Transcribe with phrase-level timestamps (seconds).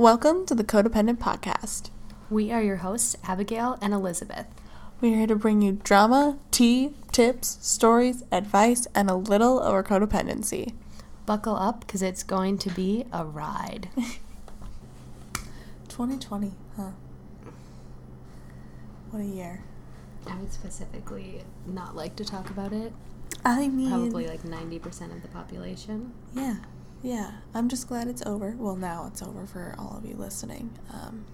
[0.00, 1.90] Welcome to the Codependent Podcast.
[2.30, 4.46] We are your hosts, Abigail and Elizabeth.
[5.02, 9.74] We are here to bring you drama, tea, tips, stories, advice, and a little of
[9.74, 10.72] our codependency.
[11.26, 13.90] Buckle up because it's going to be a ride.
[15.90, 16.92] 2020, huh?
[19.10, 19.64] What a year.
[20.26, 22.94] I would specifically not like to talk about it.
[23.44, 26.14] I mean, Probably like 90% of the population.
[26.32, 26.56] yeah,
[27.02, 27.32] yeah.
[27.54, 28.54] I'm just glad it's over.
[28.58, 30.70] Well, now it's over for all of you listening.
[30.92, 31.24] Um,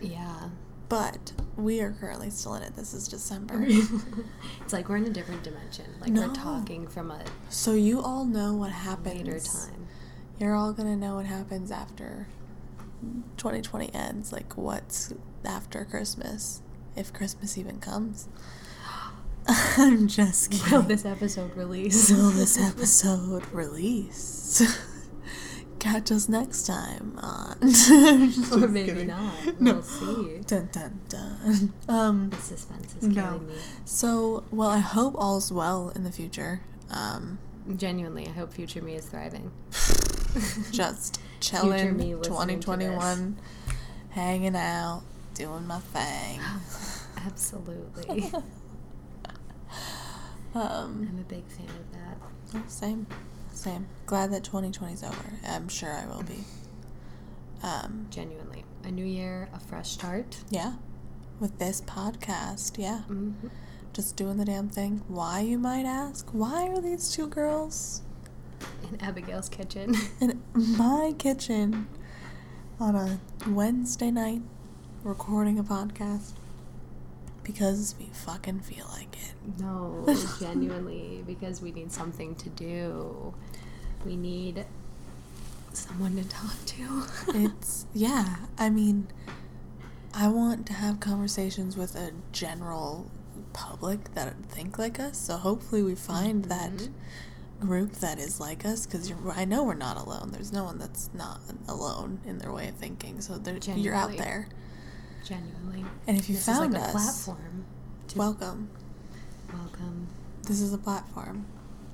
[0.00, 0.50] Yeah.
[0.88, 2.76] but we are currently still in it.
[2.76, 3.64] This is December.
[4.60, 5.86] it's like we're in a different dimension.
[6.00, 6.28] Like No.
[6.28, 9.16] we're talking from a so you all know what happens.
[9.16, 9.86] later time.
[10.38, 12.28] You're all gonna know what happens after
[13.38, 14.32] 2020 ends.
[14.32, 15.12] Like what's
[15.44, 16.62] after Christmas,
[16.96, 18.28] if Christmas even comes.
[19.48, 20.72] I'm just kidding.
[20.72, 22.10] Will this episode release?
[22.10, 24.62] Will this episode release?
[25.78, 27.56] Catch us next time on.
[28.52, 29.32] or maybe not.
[29.60, 29.74] No.
[29.74, 30.38] We'll see.
[30.46, 31.72] Dun dun dun.
[31.88, 32.30] Um.
[32.30, 33.22] The suspense is No.
[33.22, 33.54] killing me.
[33.84, 36.60] So well, I hope all's well in the future.
[36.90, 37.38] Um.
[37.76, 39.50] Genuinely, I hope future me is thriving.
[40.72, 43.36] just Future chilling me listening to 2021
[44.10, 45.02] hanging out
[45.34, 46.40] doing my thing
[47.24, 48.30] Absolutely.
[50.54, 52.70] um I'm a big fan of that.
[52.70, 53.06] same
[53.58, 53.86] same.
[54.06, 55.32] Glad that 2020 is over.
[55.46, 56.44] I'm sure i will be.
[57.62, 58.64] Um Genuinely.
[58.84, 60.38] A new year, a fresh start.
[60.50, 60.74] yeah.
[61.40, 63.00] With this podcast yeah.
[63.02, 63.32] Hmm
[63.92, 65.02] just doing the damn thing.
[65.08, 66.28] Why you might ask?
[66.30, 68.02] Why are these two girls
[68.88, 69.94] In Abigail's kitchen.
[70.20, 71.88] in my kitchen
[72.80, 74.40] on a wednesday night
[75.02, 76.32] recording a podcast
[77.52, 80.04] because we fucking feel like it no,
[80.40, 83.34] genuinely, because we need something to do.
[84.04, 84.64] We need
[85.72, 87.02] someone to talk to.
[87.34, 89.06] it's yeah i mean
[90.14, 93.10] i want to have conversations with a general
[93.52, 96.90] public that think like us so hopefully we find that Mhm.
[97.60, 101.10] group that is like us because i know we're not alone there's no one that's
[101.14, 103.40] not alone in their way of thinking so
[103.76, 104.48] you're out there
[105.28, 105.84] Genuinely.
[106.06, 107.64] and if you this found is like a us platform.
[108.08, 108.70] To welcome
[109.52, 110.08] welcome.
[110.44, 111.44] this is a platform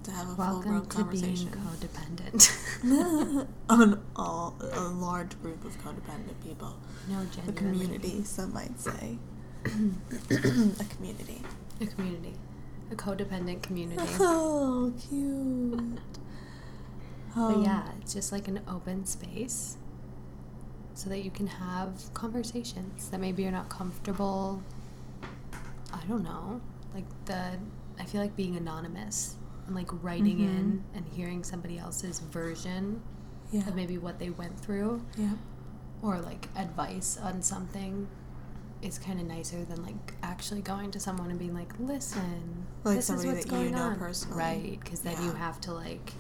[0.05, 3.47] to have a full-grown Welcome being conversation codependent.
[3.71, 6.77] on all a large group of codependent people
[7.09, 7.55] no, a genuinely.
[7.87, 9.19] community some might say
[9.65, 11.41] a community
[11.81, 12.35] A community.
[12.93, 14.03] A codependent community.
[14.21, 15.99] oh cute
[17.35, 19.77] But Um, yeah, it's just like an open space
[20.95, 24.63] so that you can have conversations that maybe you're not comfortable.
[25.93, 26.61] I don't know.
[26.95, 27.59] Like the,
[27.99, 30.57] I feel like being anonymous and like writing mm-hmm.
[30.59, 33.01] in and hearing somebody else's version
[33.51, 35.31] yeah of maybe what they went through yeah
[36.03, 38.07] or like advice on something
[38.83, 42.97] is kind of nicer than like actually going to someone and being like, listen, Like
[42.97, 43.99] this somebody is what's that you going know on.
[43.99, 44.39] personally.
[44.39, 44.79] right?
[44.83, 46.13] Because then you have to like,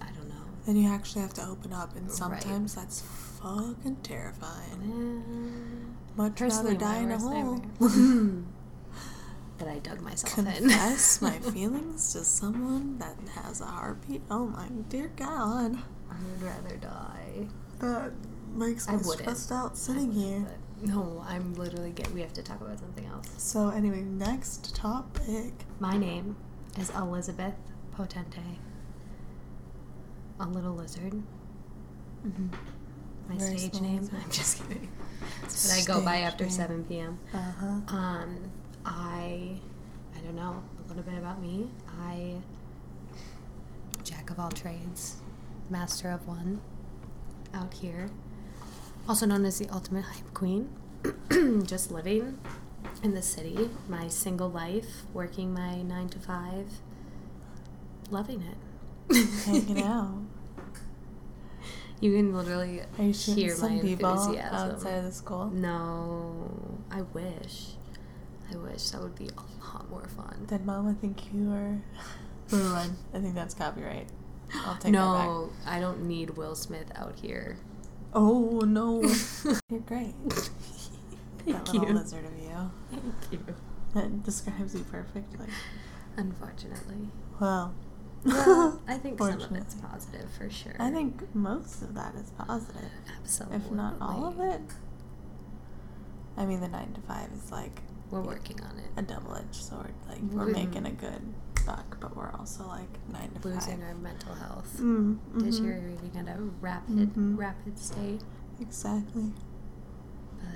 [0.00, 0.34] I don't know.
[0.66, 2.12] then you actually have to open up and Right.
[2.14, 3.02] sometimes that's
[3.42, 7.60] fucking terrifying Uh, much personally, rather die in a hole
[9.58, 10.44] that I dug myself in.
[10.44, 15.76] confess my feelings to someone that has a heartbeat oh my dear god
[16.10, 17.46] I would rather die.
[17.80, 18.12] that
[18.54, 20.46] makes me stressed out sitting here
[20.82, 22.10] No, I'm literally get.
[22.12, 23.26] We have to talk about something else.
[23.36, 26.36] so anyway next topic My name
[26.78, 27.54] is Elizabeth
[27.96, 28.58] Potente.
[30.40, 31.14] A little lizard.
[32.26, 32.46] mm-hmm.
[33.28, 34.08] My Very stage name.
[34.24, 34.88] I'm just kidding.
[35.42, 36.52] That's what I go by after name.
[36.52, 37.18] 7 p.m.
[37.32, 38.50] uh-huh Um,
[38.84, 39.56] I,
[40.16, 41.68] I don't know a little bit about me.
[42.00, 42.34] I,
[44.02, 45.16] jack of all trades,
[45.68, 46.60] master of one,
[47.52, 48.10] out here,
[49.08, 50.70] also known as the ultimate hype queen.
[51.64, 52.38] Just living
[53.02, 56.66] in the city, my single life, working my nine to five,
[58.10, 60.27] loving it, hanging out
[62.00, 64.54] You can literally are hear some my people enthusiasm.
[64.70, 67.70] outside of the school No, I wish.
[68.52, 70.46] I wish that would be a lot more fun.
[70.48, 71.78] Did Mama think you were?
[72.52, 72.90] Never.
[73.14, 74.08] I think that's copyright.
[74.54, 77.58] I'll take that no, I don't need Will Smith out here.
[78.14, 79.02] Oh no,
[79.70, 80.14] you're great.
[81.44, 81.94] Thank that little you.
[81.94, 82.70] lizard of you.
[82.90, 83.54] Thank you.
[83.94, 85.46] That describes you perfectly.
[86.16, 87.08] Unfortunately.
[87.40, 87.74] Well,
[88.24, 90.74] Well, I think some of it's positive for sure.
[90.78, 92.90] I think most of that is positive,
[93.22, 93.56] Absolutely.
[93.58, 94.60] if not all of it.
[96.36, 97.80] I mean, the nine to five is like
[98.10, 98.90] We're working on it.
[98.96, 99.92] a double-edged sword.
[100.08, 100.52] Like we're Mhm.
[100.52, 101.22] making a good
[101.66, 103.88] buck, but we're also like nine to Losing five.
[103.88, 104.78] our mental health.
[104.80, 105.42] Mm, mhm.
[105.50, 107.36] Deteriorating at a rapid, Mhm.
[107.38, 108.22] rapid state.
[108.60, 109.32] Exactly.
[110.38, 110.46] But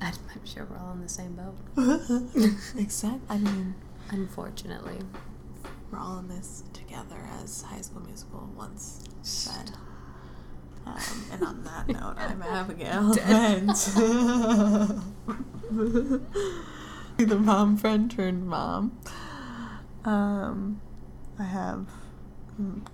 [0.00, 1.56] I'm I'm sure we're all in the same boat.
[2.76, 3.20] exactly.
[3.28, 3.74] I mean,
[4.10, 4.98] Unfortunately.
[5.90, 9.72] We're all in this together, as High School Musical once said.
[10.86, 13.14] Um, and on that note, I'm Abigail.
[13.20, 13.68] And
[17.18, 18.98] the mom friend turned mom.
[20.04, 20.80] Um,
[21.38, 21.86] I have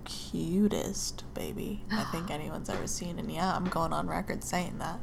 [0.03, 4.99] cutest baby I think anyone's ever seen, and yeah, I'm going on record saying that.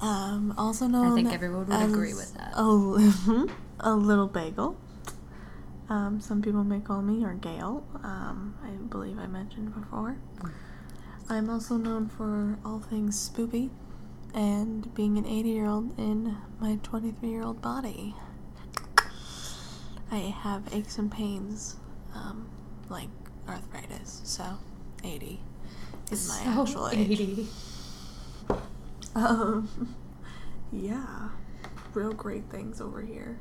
[0.00, 2.52] Um, also known I think everyone would agree with that.
[2.54, 3.46] A,
[3.90, 4.76] a little bagel.
[5.88, 7.84] Um, some people may call me or Gail.
[8.02, 10.16] Um, I believe I mentioned before.
[11.28, 13.70] I'm also known for all things spoopy
[14.34, 18.14] and being an 80 year old in my 23 year old body.
[20.10, 21.76] I have aches and pains,
[22.14, 22.48] um,
[22.88, 23.08] like
[23.48, 24.44] arthritis, so
[25.04, 25.40] 80
[26.10, 27.20] is my So actual age.
[27.20, 27.46] 80.
[29.14, 29.94] Um,
[30.72, 31.30] yeah,
[31.94, 33.38] real great things over here.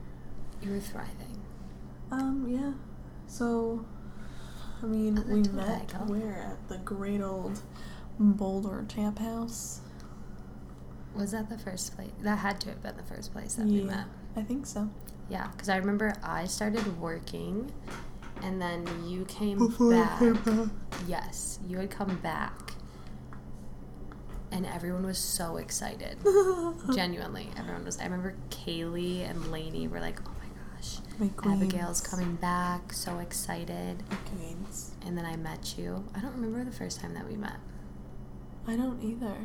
[0.61, 1.41] You're thriving.
[2.11, 2.73] Um, yeah.
[3.27, 3.85] So,
[4.81, 7.61] I mean, we met where at the great old
[8.19, 9.81] Boulder Tap House.
[11.15, 12.11] Was that the first place?
[12.21, 14.05] That had to have been the first place that we met.
[14.35, 14.89] I think so.
[15.29, 17.71] Yeah, because I remember I started working,
[18.43, 20.19] and then you came Before back.
[20.19, 20.67] came back.
[21.07, 22.73] Yes, you had come back,
[24.51, 26.17] and everyone was so excited.
[26.93, 27.97] Genuinely, everyone was.
[27.99, 30.34] I remember Kaylee and Lainey were like, "Oh
[31.19, 32.93] my My Abigail's coming back!
[32.93, 34.91] So excited!" My queens.
[35.05, 36.03] And then I met you.
[36.15, 37.57] I don't remember the first time that we met.
[38.67, 39.35] I don't either.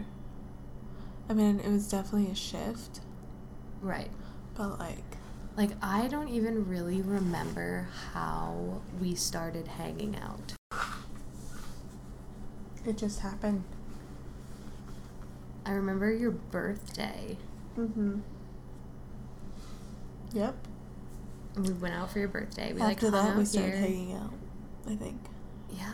[1.29, 3.01] I mean, it was definitely a shift,
[3.81, 4.11] Right.
[4.55, 5.05] but like,
[5.57, 10.55] Like I don't even really remember how we started hanging out.
[12.87, 13.63] it just happened.
[15.67, 17.37] I remember your birthday.
[17.77, 18.21] Mm-hmm.
[20.33, 20.57] Yep.
[21.63, 22.73] We went out for your birthday.
[22.73, 23.79] We After like that, we started here.
[23.81, 24.33] hanging out.
[24.89, 25.21] I think.
[25.71, 25.93] Yeah.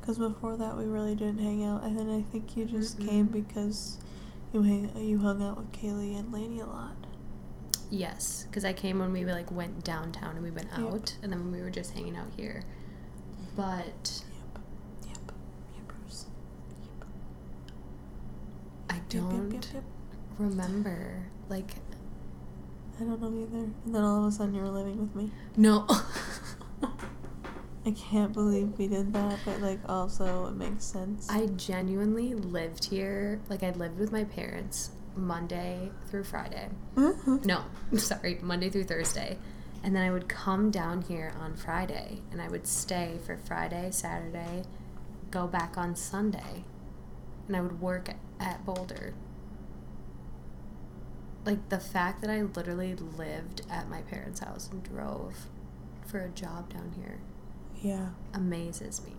[0.00, 3.08] Because before that, we really didn't hang out, and then I think you just Mm-mm.
[3.08, 3.98] came because
[4.52, 6.94] you hang, you hung out with Kaylee and Lainey a lot.
[7.90, 10.80] Yes, because I came when we like went downtown and we went Yep.
[10.80, 12.62] out, and then when we were just hanging out here.
[13.56, 14.22] But
[15.08, 15.08] Yep.
[15.08, 15.32] Yep.
[15.76, 15.88] Yep.
[15.88, 16.26] Bruce.
[16.82, 17.08] Yep.
[18.90, 19.84] I don't Yep, yep, yep.
[20.38, 21.74] remember like
[22.98, 23.64] I don't know either.
[23.84, 25.30] And then all of a sudden, you were living with me.
[25.56, 25.86] no.
[27.86, 31.28] I can't believe we did that, but like also it makes sense.
[31.30, 33.40] I genuinely lived here.
[33.48, 36.68] Like I lived with my parents Monday through Friday.
[36.96, 37.36] Mm-hmm.
[37.44, 37.64] No,
[37.96, 39.38] sorry, Monday through Thursday.
[39.84, 43.90] And then I would come down here on Friday and I would stay for Friday,
[43.92, 44.64] Saturday,
[45.30, 46.64] go back on Sunday.
[47.46, 48.10] And I would work
[48.40, 49.14] at Boulder.
[51.46, 55.46] Like the fact that I literally lived at my parents' house and drove
[56.04, 57.18] for a job down here
[57.80, 58.08] yeah.
[58.34, 59.12] amazes me.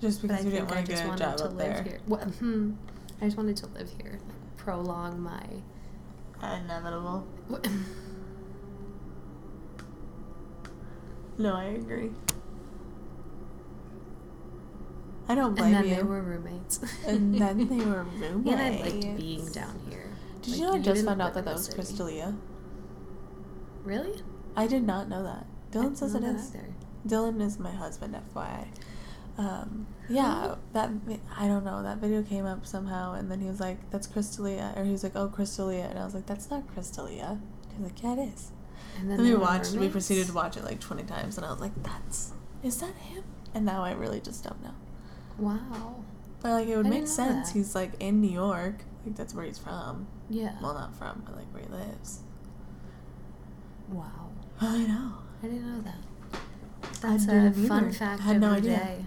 [0.00, 1.74] Just because I you didn't want to just get a wanted job to up live
[1.74, 1.82] there.
[1.82, 2.00] here.
[2.06, 2.72] Well, hmm,
[3.20, 5.42] I just wanted to live here, like, prolong my.
[6.42, 7.26] Inevitable.
[11.38, 12.10] No, I agree.
[15.28, 15.76] I don't blame you.
[15.76, 15.96] and then you.
[15.96, 16.80] they were roommates.
[17.06, 18.50] And then they were roommates.
[18.50, 19.85] and I liked being down here.
[20.46, 21.78] Did Like, you know I just found out that that was city.
[21.78, 22.36] Crystalia?
[23.84, 24.22] Really?
[24.56, 25.46] I did not know that.
[25.70, 26.54] Dylan says it is.
[26.54, 26.68] either.
[27.06, 28.68] Dylan is my husband, FYI.
[29.38, 30.90] Um, yeah, that
[31.36, 31.82] I don't know.
[31.82, 35.02] That video came up somehow, and then he was like, "That's Crystalia," or he was
[35.02, 37.38] like, "Oh, Crystalia," and I was like, "That's not Crystalia."
[37.76, 38.52] He was like, "Yeah, it is."
[38.98, 39.72] And then And we watched.
[39.72, 42.94] We proceeded to watch it like twenty times, and I was like, "That's is that
[42.94, 44.74] him?" And now I really just don't know.
[45.38, 45.96] Wow.
[46.40, 47.48] But like, it would I make sense.
[47.48, 47.54] that.
[47.58, 48.84] He's like in New York.
[49.06, 50.08] Like that's where he's from.
[50.28, 50.56] Yeah.
[50.60, 52.20] Well, not from, but like where he lives.
[53.88, 54.30] wow.
[54.60, 55.12] I know.
[55.42, 56.40] I didn't know that.
[57.04, 58.78] I That's a fun fact Had of no idea.
[58.78, 59.04] day.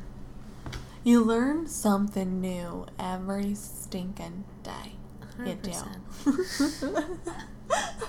[1.03, 4.93] You learn something new every stinking day.
[5.39, 6.79] You 100%.
[6.81, 7.19] do.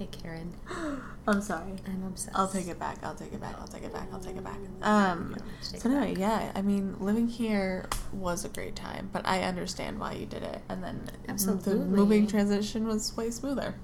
[0.00, 0.52] Okay, Karen.
[1.26, 1.72] I'm sorry.
[1.86, 2.36] I'm obsessed.
[2.38, 2.98] I'll take it back.
[3.02, 3.56] I'll take it back.
[3.60, 4.06] I'll take it back.
[4.12, 4.58] I'll take it back.
[4.82, 5.34] Um.
[5.60, 6.16] So back.
[6.16, 6.52] yeah.
[6.54, 10.60] I mean, living here was a great time, but I understand why you did it,
[10.68, 11.72] and then Absolutely.
[11.74, 13.74] the moving transition was way smoother.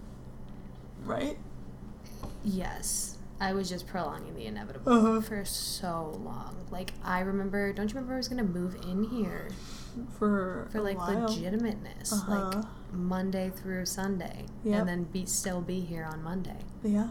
[1.05, 1.37] Right?
[2.45, 3.17] Yes.
[3.41, 5.21] I was just prolonging the inevitable Uh-huh.
[5.21, 6.55] for so long.
[6.71, 9.49] Like I remember, don't you remember I was gonna move in here
[10.19, 11.29] For for like while.
[11.29, 12.35] legitimateness, Uh-huh.
[12.35, 14.81] like Monday through Sunday, Yep.
[14.81, 16.57] and then be still be here on Monday.
[16.83, 17.09] Yeah,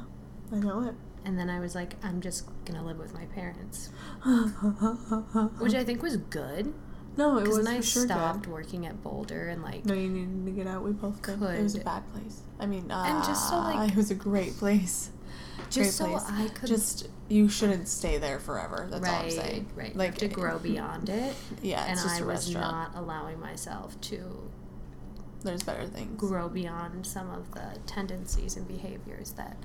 [0.51, 0.95] I know it.
[1.25, 3.89] And then I was like, I'm just gonna live with my parents,
[5.59, 6.73] which I think was good.
[7.15, 8.51] No, it Because was when I sure stopped good.
[8.53, 10.83] working at Boulder and like No, you needed to get out.
[10.83, 11.41] We both did.
[11.41, 12.41] It was a bad place.
[12.59, 15.11] I mean, uh, And just so, like- it was a great place.
[15.73, 16.23] Just so place.
[16.29, 18.87] I could Just you shouldn't stay there forever.
[18.91, 19.67] That's all I'm saying.
[19.75, 21.33] right, Like to grow beyond it.
[21.61, 22.21] Yeah, and I was
[22.53, 22.93] restaurant.
[22.93, 24.49] not allowing myself to
[25.43, 26.17] There's better things.
[26.19, 29.57] grow beyond some of the tendencies and behaviors that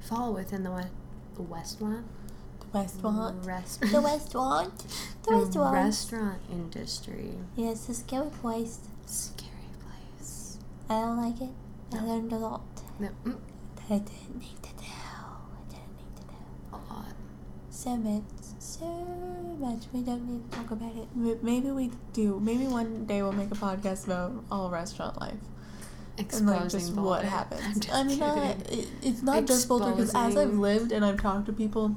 [0.00, 0.82] fall within the we-
[1.36, 2.04] the Westmont
[2.72, 3.44] The restaurant.
[3.46, 4.84] rest The restaurant.
[5.24, 5.74] The the restaurant.
[5.74, 7.32] restaurant industry.
[7.56, 8.78] Yes, it's a scary place.
[9.06, 9.50] Scary
[9.84, 10.58] place.
[10.88, 11.50] I don't like it.
[11.92, 12.62] I learned a lot
[13.00, 13.36] No, mm,
[13.90, 15.26] I didn't need to know.
[15.58, 16.78] I didn't need to know.
[16.78, 17.14] a lot.
[17.76, 18.22] So much.
[18.58, 18.86] So
[19.60, 19.82] much.
[19.92, 21.42] We don't need to talk about it.
[21.42, 22.40] Maybe we do.
[22.40, 25.34] Maybe one day we'll make a podcast about all restaurant life
[26.16, 27.18] and Exposing like just what Boulder.
[27.24, 27.78] I'm happens.
[27.80, 31.20] just I mean, not, it, it's not just Boulder because as I've lived and I've
[31.20, 31.94] talked to people,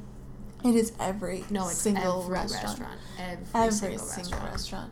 [0.65, 2.65] it is every no, it's single every restaurant.
[2.79, 2.99] restaurant.
[3.17, 4.51] Every, Every single, single restaurant.
[4.51, 4.91] restaurant.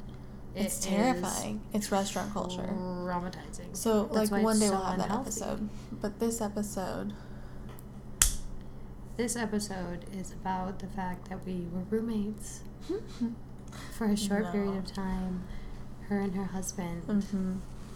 [0.56, 1.62] It It's terrifying.
[1.74, 2.62] It's restaurant culture.
[2.62, 3.76] Traumatizing.
[3.76, 5.70] So, That's like, one day so we'll have that episode.
[6.02, 7.14] But this episode,
[9.18, 12.62] This episode is about the fact that we were roommates
[13.98, 15.44] for a short period of time.
[16.08, 17.56] Her and her husband, hmm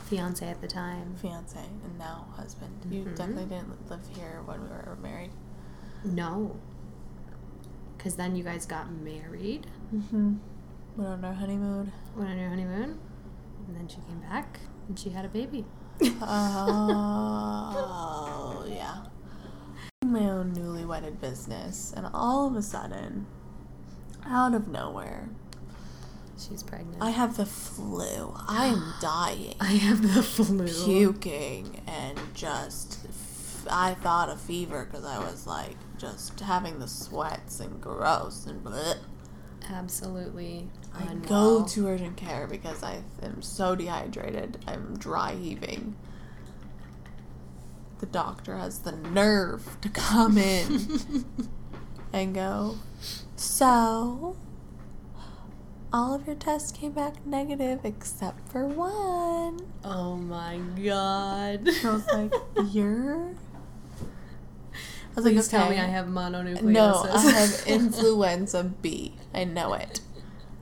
[0.10, 1.16] fiance at the time.
[1.22, 2.74] fiance and now husband.
[2.90, 3.16] You Mhm.
[3.16, 5.32] definitely didn't live here when we were married.
[6.04, 6.58] No.
[7.96, 10.34] Because then you guys got married, Mm-hmm.
[10.98, 11.94] Went on our honeymoon.
[12.18, 13.00] went on your honeymoon,
[13.68, 14.60] and then she came back
[14.90, 15.63] and she had a baby.
[16.22, 18.18] Oh.
[20.12, 23.27] My own newly wedded business, and all of a sudden,
[24.25, 25.30] out of nowhere,
[26.38, 26.98] She's pregnant.
[27.01, 28.34] I have the flu.
[28.48, 29.56] I'm dying.
[29.60, 30.68] I have the flu.
[30.68, 33.00] puking and just
[33.70, 38.63] I thought a fever because I was like just having the sweats and gross and
[38.63, 38.98] bleh.
[39.70, 40.68] Absolutely.
[40.94, 41.60] I unwell.
[41.62, 44.58] go to urgent care because I am so dehydrated.
[44.68, 45.96] I'm dry heaving.
[48.01, 51.24] The doctor has the nerve to come in
[52.13, 52.77] and go,
[53.36, 54.36] So,
[55.93, 59.60] all of your tests came back negative except for one.
[59.86, 61.70] oh my god.
[61.84, 62.34] I was like,
[62.74, 63.36] You're.
[63.93, 66.62] I was Please tell me I have mononucleosis.
[66.63, 69.13] No, I have influenza B.
[69.34, 70.00] I know it.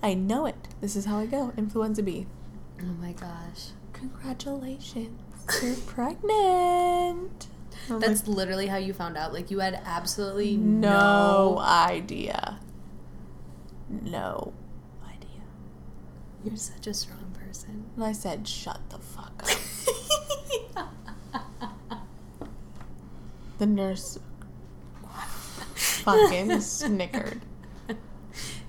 [0.03, 0.55] I know it.
[0.81, 1.53] This is how I go.
[1.55, 2.27] Influenza B.
[2.81, 3.69] oh my gosh.
[3.93, 5.19] Congratulations.
[5.61, 7.47] You're pregnant.
[7.89, 9.33] Oh I was That's like, literally how you found out.
[9.33, 11.59] Like you had absolutely no no.
[11.59, 12.59] idea.
[13.89, 14.53] No
[15.07, 15.41] idea.
[16.43, 17.85] You're such a strong person.
[17.95, 19.49] And I said, shut the fuck up.
[23.57, 24.17] The nurse
[25.75, 27.41] fucking snickered.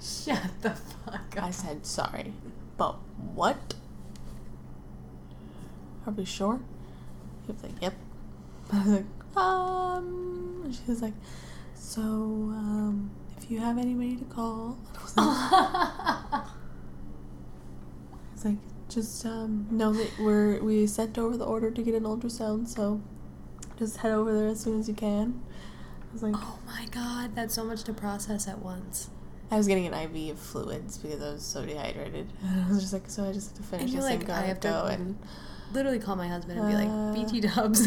[0.02, 1.42] Shut the fuck up.
[1.44, 2.32] I said, sorry,
[2.76, 2.96] but
[3.34, 3.74] what?
[6.06, 6.60] Are we sure?
[7.46, 7.94] He was like, yep.
[8.72, 11.14] I was like, um, and she was like,
[11.74, 16.44] so, um, if you have anybody to call, and I
[18.32, 21.94] was like, like, just, um, know that we're, we sent over the order to get
[21.94, 23.00] an ultrasound, so
[23.78, 25.42] just head over there as soon as you can.
[26.10, 29.10] I was like, oh my god, that's so much to process at once.
[29.50, 32.32] I was getting an IV of fluids because I was so dehydrated.
[32.44, 34.32] I was just like, so I just have to finish And this like, and go,
[34.32, 35.18] I have to go and
[35.72, 37.86] literally call my husband and be Uh, like, BT dubs.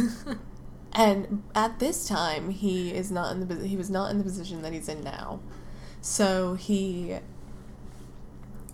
[0.94, 4.62] and at this time he is not in the he was not in the position
[4.62, 5.40] that he's in now,
[6.02, 7.18] so he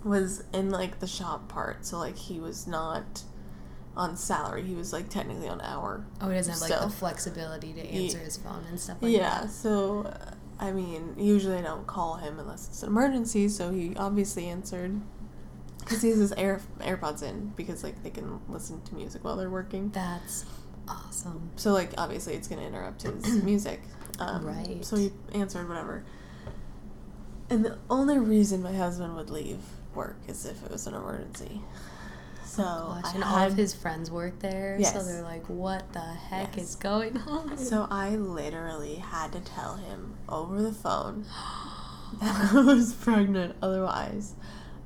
[0.04, 1.86] was in like the shop part.
[1.86, 3.24] So like he was not
[3.98, 4.64] on salary.
[4.64, 6.06] He was like technically on hour.
[6.22, 9.12] oh, he doesn't have like So- the flexibility to answer his phone and stuff like
[9.12, 9.42] yeah.
[9.42, 9.50] that.
[9.50, 13.48] So uh, I mean, usually I don't call him unless it's an emergency.
[13.50, 15.02] So he obviously answered.
[15.90, 19.36] Because he has his Air AirPods in because like they can listen to music while
[19.36, 19.90] they're working.
[19.90, 20.46] That's
[20.88, 21.50] awesome.
[21.56, 23.82] So like obviously it's gonna interrupt his music.
[24.20, 24.86] Um, Right.
[24.86, 26.04] So he answered whatever.
[27.50, 29.58] And the only reason my husband would leave
[29.96, 31.62] work is if it was an emergency.
[32.46, 36.00] So Gosh, I and all of his friends work there, so they're like, "What the
[36.00, 36.70] heck Yes.
[36.70, 41.26] is going on?" So I literally had to tell him over the phone
[42.22, 43.56] that I was pregnant.
[43.62, 44.36] Otherwise,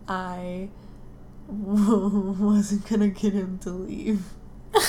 [0.10, 0.70] I
[1.48, 4.24] wasn't gonna get him to leave.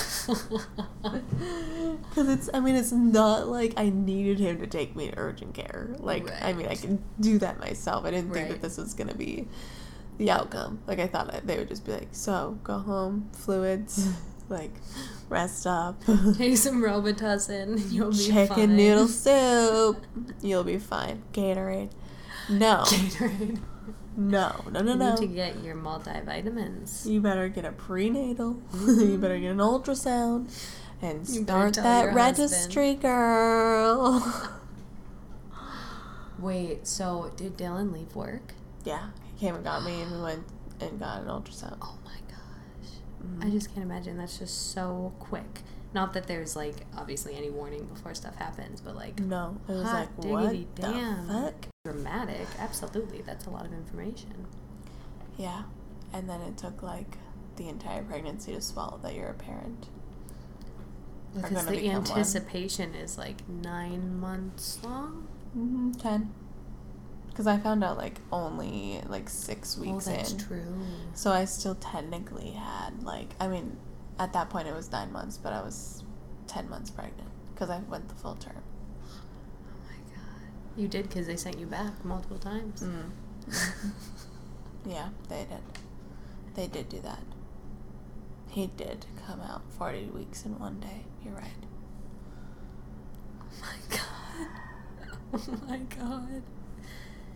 [2.08, 5.54] Because it's, I mean, it's not like I needed him to take me to urgent
[5.54, 5.94] care.
[5.98, 8.04] Like, I mean, I can do that myself.
[8.04, 9.46] I didn't think that this was going to be
[10.16, 10.80] the outcome.
[10.86, 14.08] Like, I thought that they would just be like, so, go home, fluids,
[14.48, 14.70] like,
[15.28, 16.02] rest up,
[16.36, 18.76] Take some Robitussin, you'll be chicken fine.
[18.76, 19.98] noodle soup,
[20.40, 21.22] you'll be fine.
[21.32, 21.90] Gatorade.
[22.48, 22.84] No.
[22.86, 23.58] Gatorade.
[24.16, 24.92] No, no, no, no.
[24.92, 25.10] you no.
[25.14, 27.06] need to get your multivitamins.
[27.06, 28.62] You better get a prenatal.
[28.74, 30.50] You better get an ultrasound
[31.02, 34.50] and start that registry, girl.
[36.38, 38.54] Wait, so did Dylan leave work?
[38.84, 40.44] yeah, he came and got me, and we went
[40.80, 41.78] and got an ultrasound.
[41.80, 42.90] Oh my gosh.
[43.24, 43.44] Mhm.
[43.46, 44.18] I just can't imagine.
[44.18, 45.62] That's just so quick.
[45.94, 49.84] Not that there's like obviously any warning before stuff happens, but like no, it was
[49.84, 51.26] like what damn.
[51.28, 51.68] the fuck?
[51.84, 52.46] Dramatic.
[52.58, 54.46] Absolutely, that's a lot of information.
[55.36, 55.64] Yeah,
[56.14, 57.18] and then it took like
[57.56, 59.88] the entire pregnancy to swallow that you're a parent.
[61.34, 62.10] Because the become one.
[62.10, 65.28] anticipation is like nine months long.
[65.54, 65.92] Mm-hmm.
[65.92, 66.32] Ten.
[67.28, 70.12] Because I found out like only like six weeks in.
[70.14, 70.38] oh, that's in.
[70.38, 70.78] true.
[71.12, 73.76] So I still technically had like I mean,
[74.18, 76.02] at that point it was nine months, but I was
[76.46, 78.62] ten months pregnant because I went the full term.
[80.76, 82.82] You did because they sent you back multiple times.
[82.82, 83.10] Mm.
[84.86, 85.62] yeah, they did.
[86.54, 87.20] They did do that.
[88.50, 91.04] He did come out forty weeks in one day.
[91.24, 91.64] You're right.
[93.40, 94.00] Oh my god.
[95.36, 96.42] Oh my god.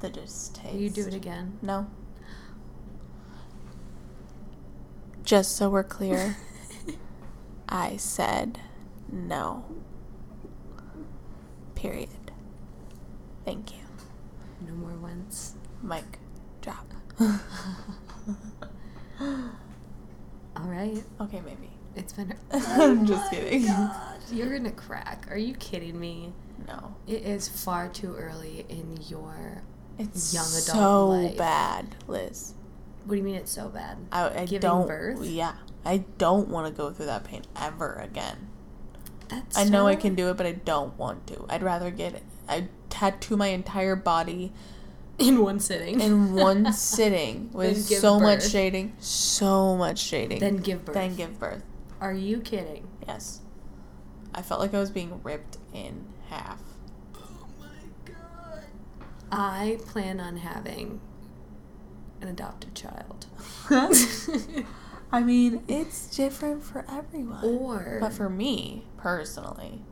[0.00, 0.72] The distaste.
[0.74, 1.58] You do it again?
[1.62, 1.88] No.
[5.24, 6.36] Just so we're clear,
[7.68, 8.60] I said
[9.10, 9.64] no.
[11.74, 12.08] Period.
[13.48, 13.80] Thank you.
[14.66, 15.54] no more once.
[15.82, 16.04] Mic
[16.60, 16.84] drop.
[19.20, 21.02] All right.
[21.22, 21.70] okay, maybe.
[21.96, 22.34] It's been.
[22.52, 23.66] I'm just oh kidding.
[23.66, 25.26] God, you're gonna crack.
[25.30, 26.34] Are you kidding me?
[26.66, 26.94] No.
[27.06, 29.62] It is far too early in your.
[29.98, 31.36] It's Young adult so life.
[31.38, 32.52] bad, Liz.
[33.06, 33.96] What do you mean it's so bad?
[34.12, 34.86] I, I Giving don't.
[34.86, 35.24] birth?
[35.24, 35.54] Yeah,
[35.86, 38.48] I don't want to go through that pain ever again.
[39.28, 39.56] That's.
[39.56, 41.46] I know I can do it, but I don't want to.
[41.48, 44.52] I'd rather get I tattoo my entire body
[45.18, 46.00] in one sitting.
[46.00, 50.38] in one sitting with so much shading, so much shading.
[50.38, 50.94] then give birth.
[50.94, 51.62] Then give birth.
[52.00, 52.86] Are you kidding?
[53.06, 53.40] Yes.
[54.34, 56.60] I felt like I was being ripped in half.
[57.16, 57.66] Oh my
[58.04, 58.64] god.
[59.32, 61.00] I plan on having
[62.20, 63.26] an adopted child.
[65.10, 67.42] I mean, it's different for everyone.
[67.44, 67.98] or.
[68.00, 69.82] But for me, personally,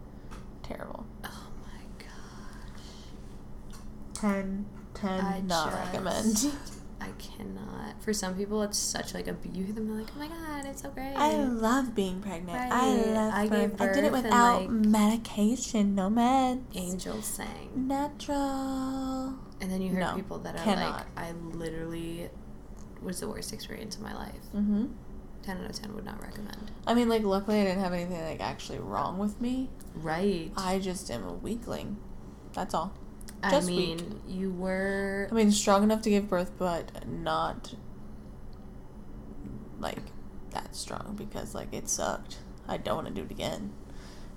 [0.63, 1.07] terrible.
[1.25, 1.46] Oh.
[4.21, 6.53] 10, 10, I not just- recommend.
[6.99, 8.03] I cannot.
[8.03, 9.35] For some people, it's such like a.
[9.35, 9.65] beauty.
[9.65, 12.73] hear them they're like, "Oh my god, it's so great." I love being pregnant.
[12.73, 13.81] I love I birth.
[13.81, 16.63] I did it birth and, without like- medication, no meds.
[16.75, 19.35] Angels sang, Natural.
[19.61, 20.97] and then you hear No, people that are cannot.
[20.97, 22.31] like, "I literally
[23.03, 24.87] was the worst experience of my life." Mm-hmm.
[25.43, 26.71] Ten out of ten would not recommend.
[26.87, 29.69] I mean, like, luckily I didn't have anything like actually wrong with me.
[29.95, 30.51] Right.
[30.57, 31.99] I just am a weakling.
[32.53, 32.95] That's all.
[33.43, 34.39] I mean, weak.
[34.39, 35.29] you were.
[35.31, 37.75] I mean, strong enough to give birth, but not
[39.79, 39.99] like
[40.51, 42.39] that strong because like it sucked.
[42.67, 43.73] I don't want to do it again.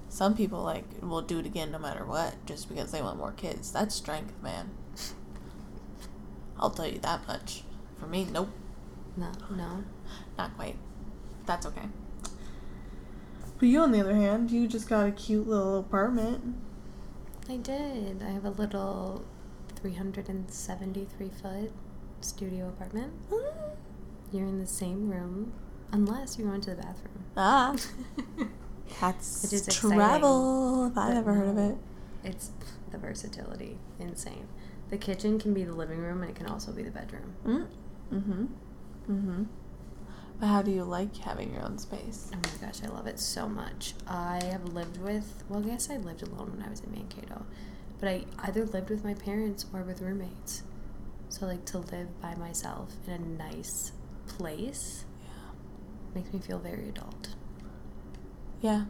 [0.09, 3.31] Some people like will do it again no matter what, just because they want more
[3.31, 3.71] kids.
[3.71, 4.71] That's strength, man.
[6.59, 7.63] I'll tell you that much.
[7.99, 8.49] For me, nope,
[9.17, 9.83] No, no.
[10.37, 10.77] not quite.
[11.45, 11.87] That's okay.
[13.59, 16.55] But you, on the other hand, you just got a cute little apartment.
[17.49, 18.21] I did.
[18.23, 19.25] I have a little
[19.75, 21.71] 373 foot
[22.21, 23.13] studio apartment.
[24.31, 25.53] You're in the same room,
[25.91, 27.25] unless you go into the bathroom.
[27.35, 27.75] Ah,
[29.01, 30.87] that's travel.
[30.87, 31.77] If I've ever heard of it.
[32.23, 32.51] It's
[32.91, 34.47] the versatility, insane.
[34.89, 37.33] The kitchen can be the living room, and it can also be the bedroom.
[37.45, 37.67] Mm.
[38.13, 38.45] Mm-hmm.
[39.11, 39.43] Mm-hmm.
[40.39, 42.31] But how do you like having your own space?
[42.33, 43.93] Oh my gosh, I love it so much.
[44.07, 47.45] I have lived with, well, I guess I lived alone when I was in Mankato,
[47.99, 50.63] but I either lived with my parents or with roommates.
[51.27, 53.91] So, like, to live by myself in a nice
[54.27, 55.51] place Yeah.
[56.15, 57.35] makes me feel very adult,
[58.61, 58.85] Yeah.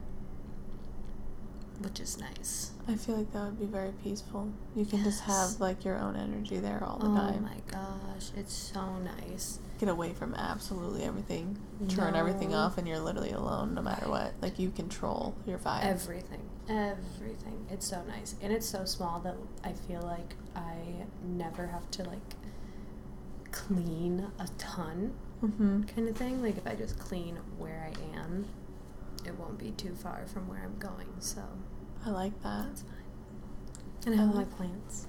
[1.82, 2.72] which is nice.
[2.88, 4.50] I feel like that would be very peaceful.
[4.76, 7.38] You can just have like your own energy there all the Oh time.
[7.40, 9.60] Oh my gosh, it's so nice.
[9.80, 11.58] Get away from absolutely everything.
[11.88, 14.34] Turn everything off and you're literally alone no matter what.
[14.42, 15.86] Like you control your vibe.
[15.86, 16.42] Everything.
[16.70, 17.65] Everything.
[17.72, 18.36] It's so nice.
[18.42, 20.76] And it's so small that I feel like I
[21.24, 22.20] never have to, like,
[23.52, 25.13] clean a ton
[25.44, 25.84] mm-hmm.
[25.84, 26.44] kind of thing.
[26.44, 28.46] Like, if I just clean where I am,
[29.26, 31.08] it won't be too far from where I'm going.
[31.20, 31.42] So,
[32.06, 32.68] I like that.
[32.68, 32.92] that's fine.
[34.06, 35.08] And I have I my like- plants.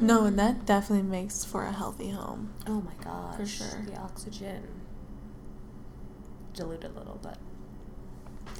[0.00, 2.52] No, and that definitely makes for a healthy home.
[2.66, 3.36] Oh my gosh.
[3.36, 3.82] For sure.
[3.86, 4.62] The oxygen.
[6.54, 7.38] Diluted a little, but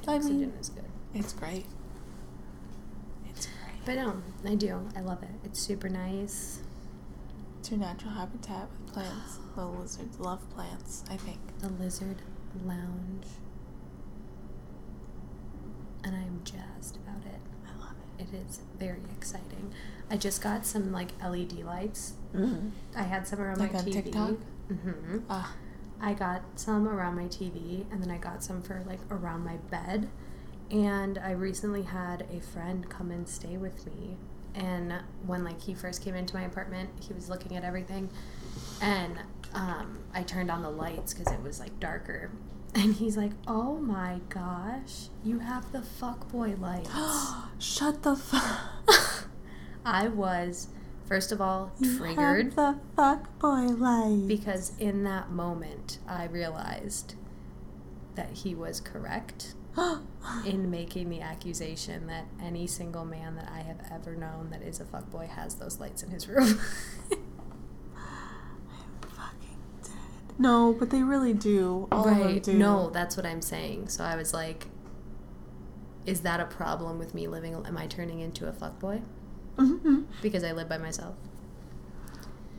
[0.04, 0.85] the I oxygen mean- is good.
[1.14, 1.66] It's great.
[3.31, 3.85] It's great.
[3.85, 4.88] But no, I do.
[4.96, 5.31] I love it.
[5.44, 6.61] It's super nice.
[7.59, 9.38] It's your natural habitat with plants.
[9.57, 11.38] Little lizards love plants, I think.
[11.61, 12.22] The Lizard
[12.64, 13.26] Lounge.
[16.04, 17.40] And I'm jazzed about it.
[17.66, 18.22] I love it.
[18.33, 19.72] It is very exciting.
[20.11, 22.14] I just got some like LED lights.
[22.35, 22.68] Mm-hmm.
[22.97, 23.92] I had some around Like my on TV.
[23.92, 24.35] TikTok?
[24.68, 25.55] hmm Ah,
[26.01, 29.57] I got some around my TV, and then I got some for like around my
[29.71, 30.09] bed.
[30.71, 34.16] And I recently had a friend come and stay with me.
[34.55, 34.92] And
[35.27, 38.11] when like he first came into my apartment, he was looking at everything,
[38.81, 39.18] and
[39.55, 42.31] um, I turned on the lights because it was like darker.
[42.75, 46.90] And he's like, "Oh my gosh, you have the fuck boy lights."
[47.59, 48.61] shut the fuck.
[49.90, 50.68] I was,
[51.07, 54.24] first of all, You triggered have the fuck boy light.
[54.29, 57.14] because in that moment I realized
[58.14, 59.55] that he was correct
[60.44, 64.79] in making the accusation that any single man that I have ever known that is
[64.81, 66.61] a fuckboy has those lights in his room.
[67.96, 69.92] I'm fucking dead.
[70.38, 71.88] No, but they really do.
[71.90, 72.42] All of them right.
[72.42, 72.55] do.
[72.55, 73.88] No, that's what I'm saying.
[73.88, 74.66] So I was like,
[76.05, 77.55] is that a problem with me living?
[77.55, 79.03] Am I turning into a fuckboy?
[79.59, 80.05] Mhm.
[80.23, 81.14] Because I live by myself.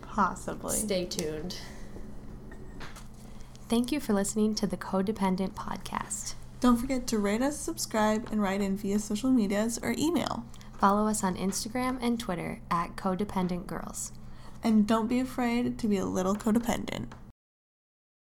[0.02, 0.76] Possibly.
[0.76, 1.58] Stay tuned.
[3.70, 6.34] Thank you for listening to the Codependent Podcast.
[6.60, 10.44] Don't forget to rate us, subscribe, and write in via social medias or email.
[10.78, 14.12] Follow us on Instagram and Twitter at Codependent Girls.
[14.64, 17.08] And don't be afraid to be a little codependent.